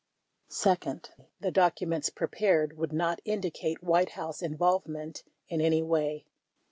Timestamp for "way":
5.83-6.25